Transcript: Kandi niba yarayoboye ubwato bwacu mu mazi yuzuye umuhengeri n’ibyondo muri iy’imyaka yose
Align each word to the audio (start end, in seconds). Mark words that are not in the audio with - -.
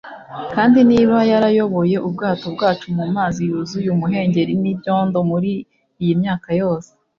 Kandi 0.53 0.79
niba 0.89 1.17
yarayoboye 1.31 1.95
ubwato 2.07 2.45
bwacu 2.55 2.85
mu 2.97 3.05
mazi 3.15 3.39
yuzuye 3.49 3.87
umuhengeri 3.95 4.53
n’ibyondo 4.61 5.17
muri 5.31 5.51
iy’imyaka 6.01 6.49
yose 6.61 6.89